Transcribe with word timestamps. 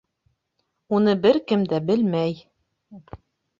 Уны 0.99 1.13
бер 1.27 1.39
кем 1.53 1.67
дә 1.75 1.81
белмәй. 1.91 2.35